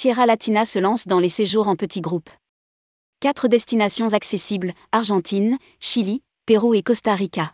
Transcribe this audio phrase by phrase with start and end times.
[0.00, 2.30] Tierra Latina se lance dans les séjours en petits groupes.
[3.20, 7.52] Quatre destinations accessibles, Argentine, Chili, Pérou et Costa Rica.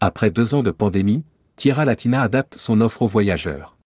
[0.00, 1.24] Après deux ans de pandémie,
[1.54, 3.76] Tierra Latina adapte son offre aux voyageurs.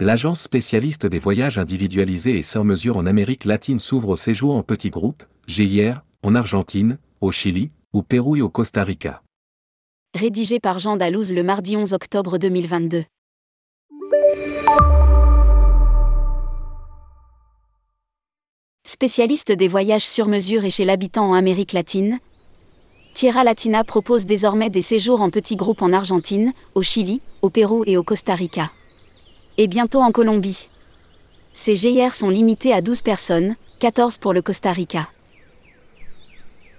[0.00, 4.64] L'agence spécialiste des voyages individualisés et sans mesure en Amérique latine s'ouvre au séjour en
[4.64, 9.22] petits groupes, GIR, en Argentine, au Chili, au Pérou et au Costa Rica.
[10.18, 13.04] Rédigé par Jean Dalouse le mardi 11 octobre 2022.
[18.92, 22.18] Spécialiste des voyages sur mesure et chez l'habitant en Amérique latine,
[23.14, 27.84] Tierra Latina propose désormais des séjours en petits groupes en Argentine, au Chili, au Pérou
[27.86, 28.72] et au Costa Rica.
[29.58, 30.66] Et bientôt en Colombie.
[31.52, 35.08] Ces GIR sont limités à 12 personnes, 14 pour le Costa Rica.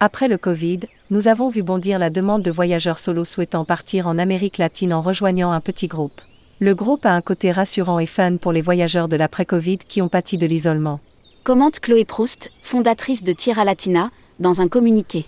[0.02, 4.18] Après le Covid, nous avons vu bondir la demande de voyageurs solos souhaitant partir en
[4.18, 6.20] Amérique latine en rejoignant un petit groupe.
[6.60, 10.10] Le groupe a un côté rassurant et fun pour les voyageurs de l'après-Covid qui ont
[10.10, 11.00] pâti de l'isolement.
[11.44, 15.26] Commente Chloé Proust, fondatrice de Tierra Latina, dans un communiqué.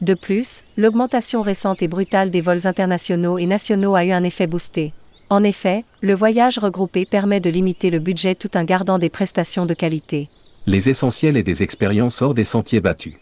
[0.00, 4.48] De plus, l'augmentation récente et brutale des vols internationaux et nationaux a eu un effet
[4.48, 4.92] boosté.
[5.30, 9.64] En effet, le voyage regroupé permet de limiter le budget tout en gardant des prestations
[9.64, 10.28] de qualité.
[10.66, 13.14] Les essentiels et des expériences hors des sentiers battus.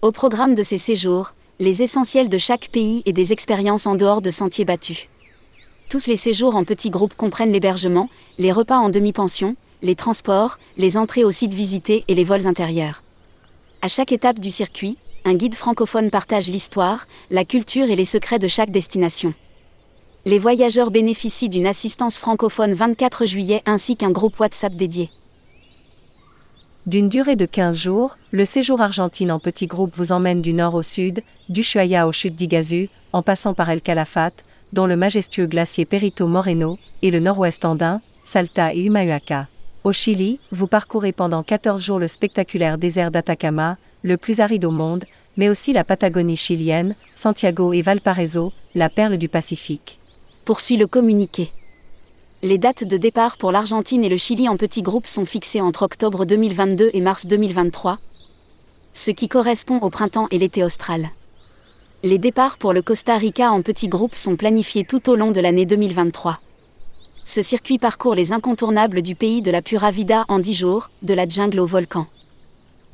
[0.00, 4.22] Au programme de ces séjours, les essentiels de chaque pays et des expériences en dehors
[4.22, 5.08] de sentiers battus.
[5.90, 10.96] Tous les séjours en petits groupes comprennent l'hébergement, les repas en demi-pension, les transports, les
[10.96, 13.02] entrées aux sites visités et les vols intérieurs.
[13.82, 18.38] À chaque étape du circuit, un guide francophone partage l'histoire, la culture et les secrets
[18.38, 19.34] de chaque destination.
[20.24, 25.10] Les voyageurs bénéficient d'une assistance francophone 24 juillet ainsi qu'un groupe WhatsApp dédié.
[26.86, 30.74] D'une durée de 15 jours, le séjour Argentine en petit groupe vous emmène du nord
[30.74, 35.46] au sud, du Chuaya aux chutes d'Iguazu, en passant par El Calafate, dont le majestueux
[35.46, 39.46] glacier Perito Moreno, et le nord-ouest andin, Salta et Humahuaca.
[39.84, 44.70] Au Chili, vous parcourez pendant 14 jours le spectaculaire désert d'Atacama, le plus aride au
[44.70, 45.04] monde,
[45.36, 49.98] mais aussi la Patagonie chilienne, Santiago et Valparaiso, la perle du Pacifique.
[50.44, 51.50] Poursuit le communiqué.
[52.44, 55.82] Les dates de départ pour l'Argentine et le Chili en petits groupes sont fixées entre
[55.82, 57.98] octobre 2022 et mars 2023,
[58.94, 61.10] ce qui correspond au printemps et l'été austral.
[62.04, 65.40] Les départs pour le Costa Rica en petits groupes sont planifiés tout au long de
[65.40, 66.38] l'année 2023.
[67.24, 71.14] Ce circuit parcourt les incontournables du pays de la Pura Vida en 10 jours, de
[71.14, 72.06] la jungle au volcan.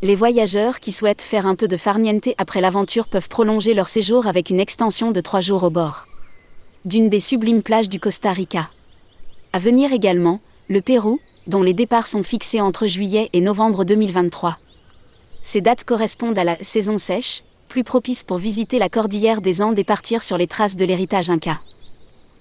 [0.02, 4.26] Les voyageurs qui souhaitent faire un peu de farniente après l'aventure peuvent prolonger leur séjour
[4.26, 6.06] avec une extension de 3 jours au bord
[6.84, 8.70] d'une des sublimes plages du Costa Rica.
[9.52, 14.58] À venir également, le Pérou, dont les départs sont fixés entre juillet et novembre 2023.
[15.42, 19.78] Ces dates correspondent à la saison sèche, plus propice pour visiter la cordillère des Andes
[19.78, 21.60] et partir sur les traces de l'héritage inca.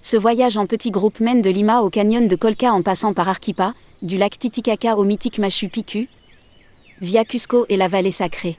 [0.09, 3.27] Ce voyage en petit groupe mène de Lima au canyon de Colca en passant par
[3.27, 6.07] Arquipa, du lac Titicaca au mythique Machu Picchu,
[7.01, 8.57] via Cusco et la vallée sacrée.